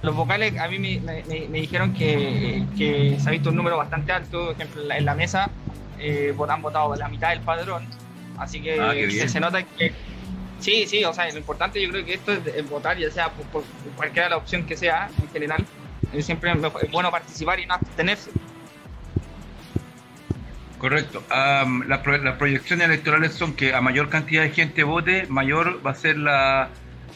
los 0.00 0.16
vocales 0.16 0.58
a 0.58 0.66
mí 0.66 0.78
me, 0.78 1.22
dijeron 1.60 1.92
que, 1.92 2.64
se 3.20 3.28
ha 3.28 3.32
visto 3.32 3.50
un 3.50 3.56
número 3.56 3.76
bastante 3.76 4.12
alto, 4.12 4.46
por 4.46 4.54
ejemplo 4.54 4.90
en 4.90 5.04
la, 5.04 5.14
mesa 5.14 5.50
eh, 5.98 6.34
han 6.48 6.62
votado 6.62 6.96
la 6.96 7.08
mitad 7.10 7.28
del 7.30 7.40
padrón, 7.40 7.86
así 8.38 8.62
que 8.62 8.80
ah, 8.80 9.28
se, 9.28 9.40
nota 9.40 9.62
que 9.62 9.92
sí, 10.58 10.86
sí, 10.86 11.04
o 11.04 11.12
sea, 11.12 11.30
lo 11.30 11.38
importante 11.38 11.82
yo 11.82 11.90
creo 11.90 12.04
que 12.04 12.14
esto 12.14 12.32
es, 12.32 12.68
votar, 12.68 12.98
ya 12.98 13.10
sea 13.10 13.30
por, 13.30 13.64
cualquiera 13.96 14.28
la 14.28 14.36
opción 14.36 14.64
que 14.64 14.76
sea 14.76 15.10
en 15.20 15.28
general, 15.30 15.64
siempre 16.20 16.52
es 16.52 16.90
bueno 16.90 17.10
participar 17.10 17.60
y 17.60 17.66
no 17.66 17.74
abstenerse. 17.74 18.30
Correcto. 20.78 21.24
las, 21.28 22.36
proyecciones 22.36 22.86
electorales 22.86 23.34
son 23.34 23.54
que 23.54 23.74
a 23.74 23.80
mayor 23.80 24.08
cantidad 24.08 24.42
de 24.42 24.50
gente 24.50 24.84
vote, 24.84 25.26
mayor 25.28 25.84
va 25.84 25.90
a 25.90 25.94
ser 25.94 26.16
la 26.16 26.68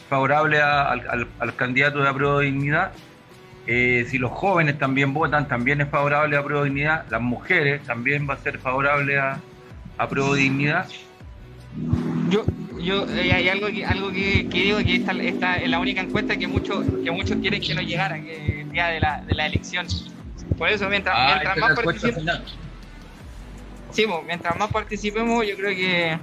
favorable 0.09 0.61
al, 0.61 1.55
candidato 1.55 1.99
de 1.99 2.09
apruebo 2.09 2.39
de 2.39 2.47
dignidad. 2.47 2.91
Eh, 3.65 4.05
si 4.09 4.17
los 4.17 4.31
jóvenes 4.31 4.77
también 4.77 5.13
votan, 5.13 5.47
también 5.47 5.79
es 5.79 5.89
favorable 5.89 6.35
a 6.35 6.41
apruebo 6.41 6.63
de 6.63 6.69
dignidad. 6.69 7.05
Las 7.09 7.21
mujeres 7.21 7.81
también 7.83 8.29
va 8.29 8.33
a 8.33 8.37
ser 8.37 8.59
favorable 8.59 9.17
a 9.17 9.39
apruebo 9.97 10.33
de 10.33 10.41
dignidad. 10.41 10.85
Yo, 12.29 12.43
yo 12.79 13.07
eh, 13.09 13.31
hay 13.33 13.49
algo 13.49 13.67
que, 13.67 13.85
algo 13.85 14.11
que, 14.11 14.47
digo 14.51 14.77
que 14.79 14.95
esta, 14.95 15.11
esta, 15.13 15.57
es 15.57 15.69
la 15.69 15.79
única 15.79 16.01
encuesta 16.01 16.37
que 16.37 16.47
muchos 16.47 16.85
que 17.03 17.11
muchos 17.11 17.37
quieren 17.37 17.61
que 17.61 17.73
no 17.73 17.81
llegara 17.81 18.21
que 18.21 18.61
el 18.61 18.71
día 18.71 18.87
de 18.87 18.99
la, 18.99 19.21
de 19.21 19.33
la 19.35 19.45
elección. 19.47 19.87
Por 20.57 20.69
eso 20.69 20.87
mientras, 20.89 21.15
ah, 21.17 21.39
mientras 21.41 21.57
más 21.57 21.75
sí, 23.91 24.05
mientras 24.25 24.57
más 24.57 24.71
participemos, 24.71 25.47
yo 25.47 25.55
creo 25.55 25.75
que, 25.75 26.19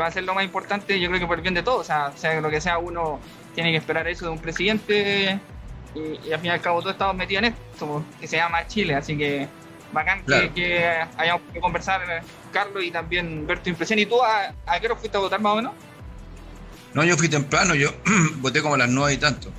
va 0.00 0.06
a 0.06 0.10
ser 0.10 0.24
lo 0.24 0.34
más 0.34 0.44
importante, 0.44 0.98
yo 1.00 1.08
creo 1.08 1.20
que 1.20 1.26
por 1.26 1.36
el 1.36 1.42
bien 1.42 1.54
de 1.54 1.62
todos, 1.62 1.80
o 1.80 1.84
sea, 1.84 2.12
sea 2.16 2.40
lo 2.40 2.50
que 2.50 2.60
sea, 2.60 2.78
uno 2.78 3.20
tiene 3.54 3.70
que 3.70 3.78
esperar 3.78 4.06
eso 4.08 4.26
de 4.26 4.30
un 4.32 4.38
presidente 4.38 5.38
y, 5.94 6.32
al 6.32 6.40
fin 6.40 6.46
y 6.46 6.48
al 6.50 6.60
cabo 6.60 6.80
todos 6.80 6.92
estamos 6.92 7.16
metidos 7.16 7.44
en 7.44 7.52
esto, 7.52 8.04
que 8.20 8.26
se 8.26 8.36
llama 8.36 8.66
Chile, 8.66 8.94
así 8.94 9.16
que 9.16 9.48
bacán 9.92 10.22
que, 10.54 11.04
hayamos 11.16 11.42
que 11.52 11.60
conversar, 11.60 12.22
Carlos, 12.50 12.82
y 12.82 12.90
también 12.90 13.46
ver 13.46 13.62
tu 13.62 13.70
impresión. 13.70 13.98
¿Y 13.98 14.06
tú 14.06 14.16
a, 14.22 14.54
qué 14.80 14.86
hora 14.86 14.96
fuiste 14.96 15.16
a 15.16 15.20
votar 15.20 15.40
más 15.40 15.52
o 15.52 15.56
menos? 15.56 15.72
No, 16.94 17.04
yo 17.04 17.16
fui 17.16 17.28
temprano, 17.28 17.74
yo 17.74 17.90
voté 18.36 18.60
como 18.60 18.74
a 18.74 18.78
las 18.78 18.88
nueve 18.88 19.14
y 19.14 19.16
tanto. 19.16 19.50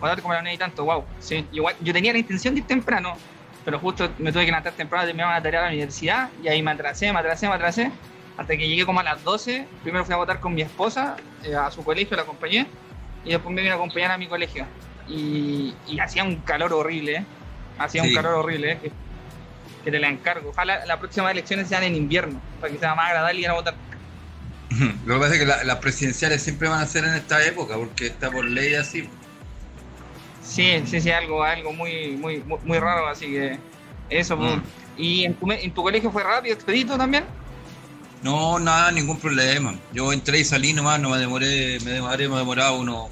Votar 0.00 0.20
como 0.22 0.32
a 0.32 0.36
las 0.36 0.44
nueve 0.44 0.54
y 0.54 0.58
tanto, 0.58 0.84
wow. 0.84 1.04
Sí, 1.20 1.46
igual, 1.52 1.76
yo 1.80 1.92
tenía 1.92 2.12
la 2.12 2.18
intención 2.18 2.54
de 2.54 2.60
ir 2.60 2.66
temprano, 2.66 3.16
pero 3.64 3.78
justo 3.78 4.10
me 4.18 4.32
tuve 4.32 4.42
que 4.42 4.50
levantar 4.50 4.72
temprano, 4.72 5.06
terminar 5.06 5.28
una 5.28 5.42
tarea 5.42 5.60
a 5.60 5.62
la 5.64 5.68
universidad 5.70 6.30
y 6.42 6.48
ahí 6.48 6.62
me 6.62 6.70
atrasé, 6.70 7.12
me 7.12 7.18
atrasé, 7.18 7.48
me 7.48 7.54
atrasé, 7.54 7.92
hasta 8.36 8.56
que 8.56 8.66
llegué 8.66 8.86
como 8.86 9.00
a 9.00 9.02
las 9.02 9.22
12. 9.22 9.66
Primero 9.82 10.04
fui 10.04 10.14
a 10.14 10.16
votar 10.16 10.40
con 10.40 10.54
mi 10.54 10.62
esposa 10.62 11.16
eh, 11.42 11.54
a 11.54 11.70
su 11.70 11.84
colegio, 11.84 12.16
la 12.16 12.22
acompañé, 12.22 12.66
y 13.24 13.30
después 13.30 13.54
me 13.54 13.60
vine 13.60 13.72
a 13.72 13.76
acompañar 13.76 14.10
a 14.10 14.18
mi 14.18 14.26
colegio. 14.26 14.66
Y, 15.06 15.74
hacía 16.00 16.24
un 16.24 16.36
calor 16.36 16.72
horrible, 16.72 17.16
¿eh? 17.16 17.24
hacía 17.78 18.02
un 18.02 18.14
calor 18.14 18.34
horrible, 18.34 18.72
¿eh? 18.72 18.78
que, 19.84 19.90
te 19.90 19.98
la 19.98 20.08
encargo. 20.08 20.48
Ojalá 20.50 20.86
las 20.86 20.96
próximas 20.98 21.32
elecciones 21.32 21.68
sean 21.68 21.82
en 21.82 21.94
invierno, 21.94 22.40
para 22.58 22.72
que 22.72 22.78
sea 22.78 22.94
más 22.94 23.08
agradable 23.08 23.40
ir 23.40 23.48
a 23.48 23.52
votar. 23.52 23.74
Lo 25.06 25.14
que 25.14 25.20
pasa 25.20 25.34
es 25.34 25.40
que 25.40 25.46
las 25.46 25.76
presidenciales 25.78 26.42
siempre 26.42 26.68
van 26.68 26.80
a 26.80 26.86
ser 26.86 27.04
en 27.04 27.14
esta 27.14 27.44
época, 27.44 27.76
porque 27.76 28.06
está 28.06 28.30
por 28.30 28.44
ley 28.44 28.74
así. 28.74 29.08
Sí, 30.42 30.82
sí, 30.86 31.00
sí, 31.00 31.10
algo, 31.10 31.42
algo 31.42 31.72
muy, 31.72 32.16
muy, 32.16 32.42
muy, 32.64 32.78
raro, 32.78 33.06
así 33.06 33.26
que 33.26 33.58
eso. 34.08 34.36
Pues. 34.36 34.56
Mm. 34.56 34.62
¿Y 34.96 35.24
en 35.24 35.34
tu, 35.34 35.50
en 35.50 35.74
tu 35.74 35.82
colegio 35.82 36.10
fue 36.10 36.22
rápido, 36.22 36.54
expedito 36.54 36.96
también? 36.96 37.24
No, 38.22 38.58
nada, 38.58 38.90
ningún 38.90 39.18
problema. 39.18 39.74
Yo 39.92 40.12
entré 40.12 40.38
y 40.38 40.44
salí 40.44 40.72
nomás, 40.72 41.00
no 41.00 41.10
me 41.10 41.18
demoré, 41.18 41.78
me 41.84 41.90
demoré, 41.90 42.28
me 42.28 42.38
demoraba 42.38 42.72
unos 42.72 43.08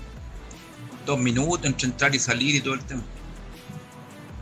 dos 1.04 1.19
minutos 1.19 1.66
entre 1.66 1.88
entrar 1.88 2.14
y 2.14 2.19
salir 2.19 2.54
y 2.54 2.61
todo 2.61 2.75
el 2.75 2.81
tema. 2.81 3.02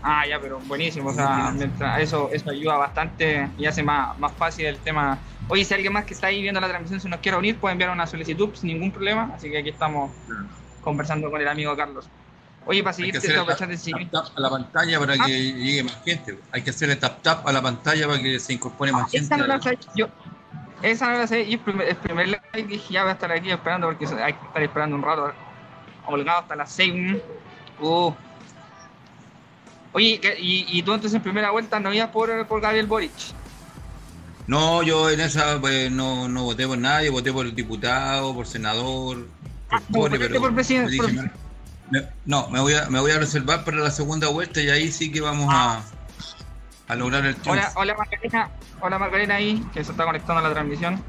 Ah, 0.03 0.27
ya, 0.27 0.41
pero 0.41 0.61
buenísimo, 0.61 1.11
o 1.11 1.13
sea, 1.13 1.55
eso, 1.99 2.31
eso 2.33 2.51
ayuda 2.51 2.77
bastante 2.77 3.49
y 3.59 3.67
hace 3.67 3.83
más, 3.83 4.19
más 4.19 4.33
fácil 4.33 4.67
el 4.67 4.79
tema. 4.79 5.19
Oye, 5.51 5.65
si 5.65 5.75
alguien 5.75 5.93
más 5.93 6.05
que 6.05 6.15
está 6.15 6.29
ahí 6.29 6.41
viendo 6.41 6.61
la 6.61 6.69
transmisión 6.69 7.01
se 7.01 7.09
nos 7.09 7.19
quiere 7.21 7.37
unir, 7.37 7.57
puede 7.57 7.73
enviar 7.73 7.91
una 7.91 8.07
solicitud 8.07 8.51
sin 8.55 8.69
ningún 8.69 8.93
problema, 8.93 9.33
así 9.35 9.51
que 9.51 9.59
aquí 9.59 9.71
estamos 9.71 10.13
conversando 10.81 11.29
con 11.29 11.41
el 11.41 11.49
amigo 11.49 11.77
Carlos. 11.77 12.09
Oye, 12.67 12.85
para 12.85 12.93
seguirte, 12.93 13.21
tengo 13.27 13.47
que 13.47 13.67
de 13.67 13.77
seguir. 13.77 14.11
Tap, 14.11 14.27
tap 14.27 14.39
a 14.39 14.41
la 14.41 14.51
pantalla 14.51 15.01
para 15.01 15.15
que 15.15 15.23
ah. 15.23 15.27
llegue 15.27 15.83
más 15.83 15.99
gente. 16.05 16.39
Hay 16.53 16.63
que 16.63 16.71
hacerle 16.71 16.97
tap 16.97 17.21
tap 17.21 17.47
a 17.49 17.53
la 17.53 17.61
pantalla 17.61 18.07
para 18.07 18.23
que 18.23 18.39
se 18.39 18.53
incorpore 18.53 18.93
más 18.93 19.11
gente. 19.11 19.27
Esa 19.27 19.37
no 19.39 19.47
la 19.47 19.61
sé 19.61 19.79
yo. 19.97 20.07
Esa 20.83 21.11
no 21.11 21.19
la 21.19 21.27
sé. 21.27 21.43
Y 21.43 21.55
el 21.55 21.61
primer, 21.61 21.89
el 21.89 21.97
primer 21.97 22.29
live 22.29 22.69
dije, 22.69 22.93
ya 22.93 23.03
voy 23.03 23.11
a 23.11 23.15
estar 23.15 23.33
aquí 23.33 23.51
esperando 23.51 23.89
porque 23.89 24.07
hay 24.23 24.35
que 24.35 24.47
estar 24.47 24.63
esperando 24.63 24.97
un 24.97 25.03
rato. 25.03 25.33
Holgado 26.07 26.41
hasta 26.41 26.55
las 26.55 26.71
6. 26.73 27.17
Uh. 27.81 28.13
Oye, 29.93 30.21
y, 30.39 30.67
y, 30.69 30.83
tú 30.83 30.95
entonces 30.95 31.17
en 31.17 31.23
primera 31.23 31.51
vuelta 31.51 31.81
no 31.81 31.93
ibas 31.93 32.11
por, 32.11 32.47
por 32.47 32.61
Gabriel 32.61 32.87
Boric? 32.87 33.11
No, 34.51 34.83
yo 34.83 35.09
en 35.09 35.21
esa 35.21 35.61
pues, 35.61 35.93
no, 35.93 36.29
no 36.29 36.43
voté 36.43 36.67
por 36.67 36.77
nadie, 36.77 37.09
voté 37.09 37.33
por 37.33 37.47
el 37.47 37.55
diputado, 37.55 38.35
por 38.35 38.49
senador, 38.49 39.29
por, 39.93 40.13
ah, 40.13 40.17
pero 40.19 40.41
por 40.41 40.53
presidente. 40.53 40.99
No, 42.25 42.51
me 42.51 42.59
voy, 42.59 42.75
a, 42.75 42.91
me 42.91 42.99
voy 42.99 43.13
a 43.13 43.21
reservar 43.21 43.65
para 43.65 43.77
la 43.77 43.93
segunda 43.93 44.27
vuelta 44.27 44.61
y 44.61 44.69
ahí 44.69 44.91
sí 44.91 45.13
que 45.13 45.21
vamos 45.21 45.47
a, 45.53 45.85
a 46.89 46.95
lograr 46.97 47.25
el 47.27 47.37
triunfo. 47.37 47.53
Hola, 47.53 47.73
hola 47.77 47.95
Magdalena, 47.95 48.51
hola 48.81 48.99
Magdalena 48.99 49.35
ahí, 49.37 49.65
que 49.73 49.85
se 49.85 49.93
está 49.93 50.05
conectando 50.05 50.41
a 50.41 50.49
la 50.49 50.53
transmisión. 50.53 51.01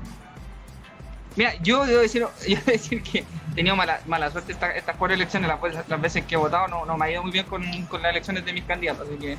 Mira, 1.36 1.56
yo 1.64 1.84
debo 1.88 2.02
decir, 2.02 2.22
yo 2.48 2.58
debo 2.58 2.72
decir 2.72 3.02
que 3.02 3.26
he 3.54 3.56
tenido 3.56 3.76
mala, 3.76 4.02
mala 4.06 4.30
suerte 4.30 4.52
estas, 4.52 4.76
estas 4.76 4.96
cuatro 4.98 5.16
elecciones, 5.16 5.50
las, 5.50 6.00
veces 6.00 6.26
que 6.26 6.36
he 6.36 6.38
votado 6.38 6.68
no, 6.68 6.86
no 6.86 6.96
me 6.96 7.06
ha 7.06 7.12
ido 7.12 7.24
muy 7.24 7.32
bien 7.32 7.48
con, 7.48 7.64
con 7.88 8.04
las 8.04 8.12
elecciones 8.12 8.46
de 8.46 8.54
mis 8.54 8.66
candidatos, 8.66 9.08
así 9.08 9.18
que 9.18 9.36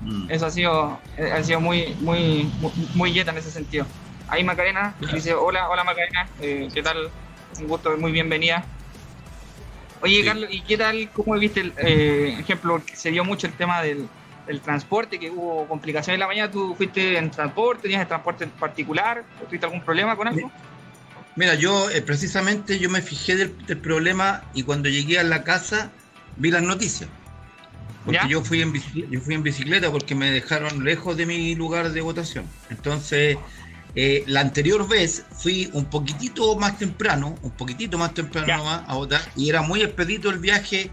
mm. 0.00 0.30
eso 0.30 0.46
ha 0.46 0.50
sido, 0.50 1.00
ha 1.32 1.42
sido 1.42 1.60
muy, 1.60 1.94
muy, 2.00 2.50
muy, 2.94 3.12
yeta 3.12 3.30
en 3.30 3.38
ese 3.38 3.50
sentido. 3.50 3.86
Ahí 4.28 4.42
Macarena 4.42 4.94
dice, 5.12 5.34
hola, 5.34 5.68
hola 5.68 5.84
Macarena, 5.84 6.28
eh, 6.40 6.68
¿qué 6.72 6.82
tal? 6.82 7.10
Un 7.60 7.68
gusto, 7.68 7.96
muy 7.96 8.12
bienvenida. 8.12 8.64
Oye, 10.02 10.24
Carlos, 10.24 10.48
¿y 10.52 10.60
qué 10.60 10.76
tal? 10.76 11.10
¿Cómo 11.12 11.34
viste 11.38 11.60
el 11.60 11.72
eh, 11.78 12.36
ejemplo? 12.38 12.82
Se 12.92 13.10
dio 13.10 13.24
mucho 13.24 13.46
el 13.46 13.54
tema 13.54 13.82
del, 13.82 14.08
transporte, 14.62 15.18
que 15.18 15.30
hubo 15.30 15.66
complicaciones 15.66 16.16
en 16.16 16.20
la 16.20 16.26
mañana. 16.26 16.50
¿Tú 16.50 16.74
fuiste 16.76 17.18
en 17.18 17.30
transporte? 17.30 17.82
¿Tenías 17.82 18.02
el 18.02 18.08
transporte 18.08 18.46
particular? 18.46 19.24
¿Tuviste 19.46 19.66
algún 19.66 19.82
problema 19.82 20.14
con 20.14 20.28
algo? 20.28 20.50
Mira, 21.34 21.54
yo 21.54 21.90
eh, 21.90 22.02
precisamente 22.02 22.78
yo 22.78 22.88
me 22.88 23.02
fijé 23.02 23.36
del, 23.36 23.50
problema 23.78 24.42
y 24.54 24.62
cuando 24.62 24.88
llegué 24.88 25.18
a 25.18 25.24
la 25.24 25.44
casa 25.44 25.90
vi 26.36 26.50
las 26.50 26.62
noticias. 26.62 27.10
Porque 28.06 28.28
yo 28.28 28.42
fui, 28.42 28.62
en 28.62 28.72
yo 28.72 29.20
fui 29.20 29.34
en 29.34 29.42
bicicleta 29.42 29.90
porque 29.90 30.14
me 30.14 30.30
dejaron 30.30 30.84
lejos 30.84 31.16
de 31.16 31.26
mi 31.26 31.54
lugar 31.54 31.92
de 31.92 32.00
votación. 32.00 32.46
Entonces 32.70 33.36
eh, 33.94 34.24
la 34.26 34.40
anterior 34.40 34.88
vez 34.88 35.24
fui 35.32 35.68
un 35.72 35.84
poquitito 35.86 36.56
más 36.56 36.78
temprano, 36.78 37.36
un 37.42 37.50
poquitito 37.50 37.98
más 37.98 38.14
temprano 38.14 38.56
nomás 38.56 38.84
a 38.86 38.94
votar, 38.94 39.20
y 39.36 39.50
era 39.50 39.62
muy 39.62 39.82
expedito 39.82 40.30
el 40.30 40.38
viaje 40.38 40.90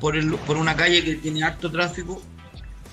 por, 0.00 0.16
el, 0.16 0.34
por 0.34 0.56
una 0.56 0.76
calle 0.76 1.02
que 1.02 1.14
tiene 1.16 1.42
harto 1.42 1.70
tráfico 1.70 2.22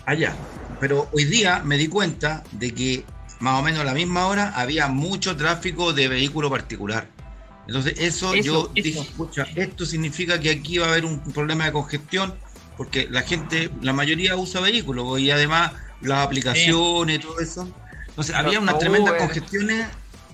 allá. 0.05 0.35
Pero 0.79 1.09
hoy 1.11 1.25
día 1.25 1.61
me 1.63 1.77
di 1.77 1.87
cuenta 1.87 2.43
de 2.51 2.73
que 2.73 3.05
más 3.39 3.59
o 3.59 3.63
menos 3.63 3.81
a 3.81 3.83
la 3.83 3.93
misma 3.93 4.27
hora, 4.27 4.53
había 4.55 4.87
mucho 4.87 5.35
tráfico 5.35 5.93
de 5.93 6.07
vehículo 6.07 6.49
particular. 6.49 7.07
Entonces, 7.67 7.95
eso, 7.97 8.33
yo 8.35 8.71
dije, 8.73 8.99
escucha, 8.99 9.45
esto 9.55 9.85
significa 9.85 10.39
que 10.39 10.49
aquí 10.49 10.77
va 10.77 10.87
a 10.87 10.89
haber 10.91 11.05
un 11.05 11.19
problema 11.19 11.65
de 11.65 11.73
congestión, 11.73 12.33
porque 12.77 13.07
la 13.09 13.23
gente, 13.23 13.69
la 13.81 13.91
mayoría 13.91 14.35
usa 14.35 14.61
vehículos 14.61 15.19
y 15.19 15.31
además 15.31 15.73
las 16.01 16.25
aplicaciones 16.25 17.17
y 17.17 17.19
todo 17.19 17.39
eso. 17.39 17.67
Entonces, 18.07 18.35
había 18.35 18.59
unas 18.59 18.79
tremendas 18.79 19.15
congestiones. 19.15 19.87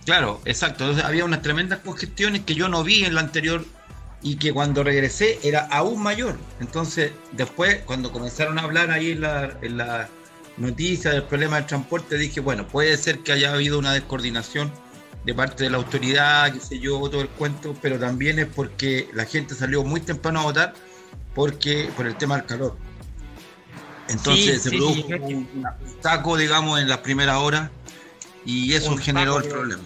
Claro, 0.05 0.41
exacto. 0.45 0.83
Entonces, 0.83 1.05
había 1.05 1.25
unas 1.25 1.41
tremendas 1.41 1.79
congestiones 1.79 2.41
que 2.41 2.55
yo 2.55 2.67
no 2.67 2.83
vi 2.83 3.05
en 3.05 3.15
la 3.15 3.21
anterior 3.21 3.65
y 4.21 4.35
que 4.35 4.53
cuando 4.53 4.83
regresé 4.83 5.39
era 5.43 5.67
aún 5.71 6.01
mayor. 6.01 6.37
Entonces, 6.59 7.11
después, 7.31 7.79
cuando 7.85 8.11
comenzaron 8.11 8.59
a 8.59 8.63
hablar 8.63 8.91
ahí 8.91 9.11
en 9.11 9.21
la, 9.21 9.57
en 9.61 9.77
la 9.77 10.09
noticia 10.57 11.11
del 11.11 11.23
problema 11.23 11.57
del 11.57 11.65
transporte, 11.65 12.17
dije, 12.17 12.39
bueno, 12.39 12.67
puede 12.67 12.95
ser 12.97 13.19
que 13.19 13.31
haya 13.31 13.53
habido 13.53 13.79
una 13.79 13.93
descoordinación 13.93 14.71
de 15.25 15.33
parte 15.33 15.63
de 15.63 15.69
la 15.69 15.77
autoridad, 15.77 16.53
qué 16.53 16.59
sé 16.59 16.79
yo, 16.79 16.99
todo 17.09 17.21
el 17.21 17.29
cuento, 17.29 17.75
pero 17.81 17.97
también 17.97 18.39
es 18.39 18.47
porque 18.47 19.09
la 19.13 19.25
gente 19.25 19.55
salió 19.55 19.83
muy 19.83 20.01
temprano 20.01 20.41
a 20.41 20.43
votar 20.43 20.73
porque 21.35 21.89
por 21.95 22.07
el 22.07 22.15
tema 22.15 22.37
del 22.37 22.45
calor. 22.45 22.77
Entonces 24.07 24.61
se 24.61 24.69
produjo 24.69 25.07
un 25.07 25.65
taco, 26.01 26.37
digamos, 26.37 26.79
en 26.79 26.89
las 26.89 26.99
primeras 26.99 27.37
horas 27.37 27.69
y 28.45 28.73
eso 28.73 28.95
generó 28.97 29.39
el 29.39 29.47
problema. 29.47 29.83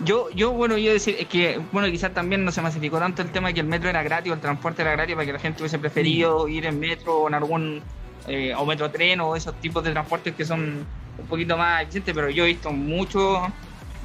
Yo, 0.00 0.30
yo, 0.30 0.50
bueno, 0.52 0.76
yo 0.78 0.92
decir 0.92 1.16
es 1.18 1.28
que, 1.28 1.60
bueno, 1.70 1.88
quizás 1.88 2.12
también 2.12 2.44
no 2.44 2.50
se 2.50 2.60
masificó 2.60 2.98
tanto 2.98 3.22
el 3.22 3.30
tema 3.30 3.48
de 3.48 3.54
que 3.54 3.60
el 3.60 3.66
metro 3.66 3.88
era 3.88 4.02
gratis 4.02 4.32
o 4.32 4.34
el 4.34 4.40
transporte 4.40 4.82
era 4.82 4.92
gratis 4.92 5.14
para 5.14 5.26
que 5.26 5.32
la 5.34 5.38
gente 5.38 5.62
hubiese 5.62 5.78
preferido 5.78 6.48
ir 6.48 6.66
en 6.66 6.80
metro 6.80 7.18
o 7.18 7.28
en 7.28 7.34
algún, 7.34 7.82
eh, 8.26 8.52
o 8.56 8.64
metro 8.66 8.90
tren 8.90 9.20
o 9.20 9.36
esos 9.36 9.54
tipos 9.60 9.84
de 9.84 9.92
transportes 9.92 10.34
que 10.34 10.44
son 10.44 10.84
un 11.18 11.26
poquito 11.26 11.56
más 11.56 11.82
eficientes, 11.82 12.14
pero 12.14 12.30
yo 12.30 12.44
he 12.44 12.48
visto 12.48 12.72
mucho 12.72 13.52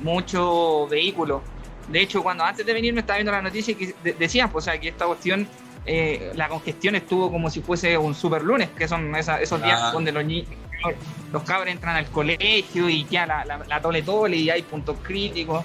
muchos 0.02 0.90
vehículos. 0.90 1.42
De 1.88 2.02
hecho, 2.02 2.22
cuando 2.22 2.44
antes 2.44 2.66
de 2.66 2.74
venir 2.74 2.94
me 2.94 3.02
estaba 3.02 3.18
viendo 3.18 3.32
la 3.32 3.42
noticia 3.42 3.76
que 3.76 3.96
decían, 4.20 4.52
pues, 4.52 4.64
o 4.64 4.70
sea, 4.70 4.80
que 4.80 4.90
esta 4.90 5.06
cuestión, 5.06 5.48
eh, 5.88 6.34
la 6.36 6.50
congestión 6.50 6.96
estuvo 6.96 7.32
como 7.32 7.50
si 7.50 7.62
fuese 7.62 7.98
un 7.98 8.14
super 8.14 8.44
lunes, 8.44 8.70
que 8.78 8.88
son 8.88 9.16
esos 9.16 9.64
días 9.64 9.94
donde 9.94 10.12
los 10.12 10.24
los 11.32 11.44
cabros 11.44 11.70
entran 11.70 11.96
al 11.96 12.08
colegio 12.08 12.90
y 12.90 13.06
ya 13.06 13.26
la, 13.26 13.46
la, 13.46 13.82
tole 13.82 14.02
tole 14.02 14.38
y 14.38 14.50
hay 14.50 14.62
puntos 14.62 14.98
críticos. 15.02 15.64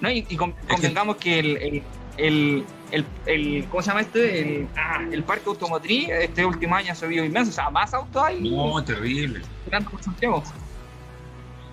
¿no? 0.00 0.10
Y, 0.10 0.22
convengamos 0.36 1.16
que, 1.16 1.38
el, 1.40 1.82
el, 2.16 2.64
el, 2.92 3.04
el, 3.26 3.66
¿cómo 3.68 3.82
se 3.82 3.88
llama 3.88 4.02
este? 4.02 4.40
El, 4.40 4.68
ah, 4.76 5.04
el 5.10 5.24
parque 5.24 5.48
automotriz 5.48 6.08
este 6.10 6.44
último 6.44 6.76
año 6.76 6.92
ha 6.92 6.94
subido 6.94 7.24
inmenso, 7.24 7.50
o 7.50 7.54
sea, 7.54 7.70
más 7.70 7.92
autos 7.92 8.22
hay. 8.22 8.48
No, 8.48 8.82
terrible. 8.84 9.42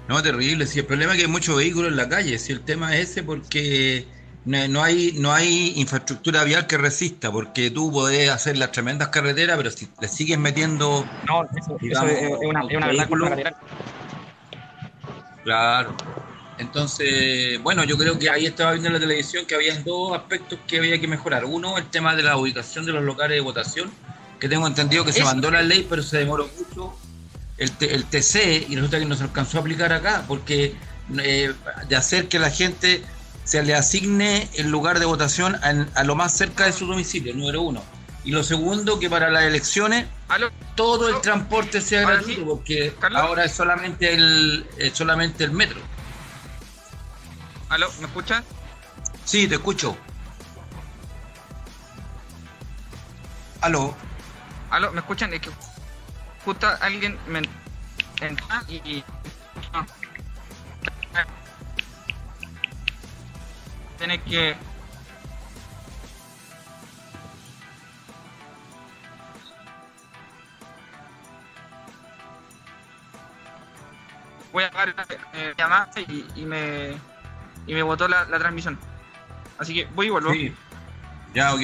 No, 0.08 0.22
terrible. 0.22 0.66
Si 0.66 0.80
el 0.80 0.86
problema 0.86 1.14
es 1.14 1.20
que 1.20 1.26
hay 1.26 1.32
muchos 1.32 1.56
vehículos 1.56 1.92
en 1.92 1.98
la 1.98 2.10
calle. 2.10 2.38
Si 2.40 2.52
el 2.52 2.62
tema 2.62 2.96
es 2.96 3.12
ese, 3.12 3.24
porque 3.24 4.06
no, 4.46 4.84
hay 4.84 5.14
no 5.14 5.32
hay 5.32 5.74
infraestructura 5.78 6.44
vial 6.44 6.68
que 6.68 6.78
resista, 6.78 7.32
porque 7.32 7.72
tú 7.72 7.92
podés 7.92 8.30
hacer 8.30 8.58
las 8.58 8.72
tremendas 8.72 9.08
carreteras, 9.10 9.58
pero 9.58 9.72
si 9.72 9.88
le 10.02 10.08
sigues 10.08 10.38
metiendo. 10.38 11.06
No, 11.28 11.44
eso, 11.56 11.78
es, 11.82 12.38
una, 12.46 12.66
verdad 12.66 13.10
con 13.10 13.22
Claro. 15.44 15.96
Entonces, 16.58 17.62
bueno, 17.62 17.84
yo 17.84 17.98
creo 17.98 18.18
que 18.20 18.30
ahí 18.30 18.46
estaba 18.46 18.72
viendo 18.72 18.88
en 18.88 18.94
la 18.94 19.00
televisión 19.00 19.46
que 19.46 19.56
había 19.56 19.78
dos 19.80 20.16
aspectos 20.16 20.60
que 20.68 20.78
había 20.78 21.00
que 21.00 21.08
mejorar. 21.08 21.46
Uno, 21.46 21.78
el 21.78 21.86
tema 21.90 22.16
de 22.16 22.24
la 22.24 22.38
ubicación 22.38 22.86
de 22.86 22.92
los 22.92 23.04
locales 23.04 23.36
de 23.36 23.42
votación, 23.42 23.92
que 24.40 24.48
tengo 24.48 24.68
entendido 24.68 25.04
que 25.04 25.14
se 25.14 25.24
mandó 25.24 25.50
la 25.52 25.62
ley, 25.62 25.86
pero 25.90 26.04
se 26.04 26.20
demoró 26.20 26.50
mucho 26.58 26.96
el, 27.58 27.72
el 27.80 28.06
TC 28.06 28.68
y 28.70 28.76
resulta 28.76 29.00
que 29.00 29.06
no 29.06 29.16
se 29.16 29.24
alcanzó 29.24 29.58
a 29.58 29.62
aplicar 29.62 29.92
acá, 29.92 30.26
porque 30.28 30.76
eh, 31.18 31.54
de 31.88 31.96
hacer 31.96 32.28
que 32.28 32.40
la 32.40 32.50
gente 32.50 33.04
se 33.44 33.64
le 33.64 33.76
asigne 33.76 34.50
el 34.56 34.70
lugar 34.70 35.00
de 35.00 35.06
votación 35.06 35.60
a, 35.64 36.04
lo 36.04 36.16
más 36.16 36.36
cerca 36.36 36.66
de 36.66 36.74
su 36.74 36.86
domicilio, 36.86 37.34
número 37.34 37.62
uno. 37.62 37.84
Y 38.24 38.32
lo 38.32 38.44
segundo, 38.44 39.00
que 39.00 39.10
para 39.10 39.30
las 39.30 39.44
elecciones 39.44 40.08
todo 40.76 41.10
el 41.10 41.20
transporte 41.22 41.82
sea 41.82 42.02
gratuito, 42.02 42.46
porque 42.46 42.96
ahora 43.14 43.46
es 43.46 43.54
solamente 43.54 44.14
el, 44.14 44.66
solamente 44.94 45.44
el 45.44 45.52
metro. 45.52 45.80
¿Aló? 47.70 47.92
¿Me 48.00 48.08
escuchas? 48.08 48.44
Sí, 49.26 49.48
te 49.48 49.56
escucho. 49.56 49.98
¿Aló? 53.62 53.96
¿Aló? 54.70 54.92
¿Me 54.92 55.00
escuchan? 55.00 55.34
Es 55.34 55.42
que 55.42 55.50
justo 56.46 56.68
alguien 56.82 57.18
me 57.28 57.42
entra 58.22 58.64
y, 58.70 59.04
tiene 64.04 64.22
que 64.24 64.56
voy 74.52 74.64
a 74.66 74.68
agarrar 74.68 75.08
eh, 75.34 75.54
llamada 75.58 75.90
y, 75.96 76.26
y, 76.36 76.46
me 76.46 76.98
y 77.66 77.74
me 77.74 77.82
botó 77.82 78.10
la, 78.10 78.26
transmisión. 78.26 78.78
Así 79.58 79.74
que 79.74 79.86
voy 79.96 80.08
y 80.08 80.10
vuelvo. 80.10 80.34
Ya 81.34 81.54
ok 81.54 81.62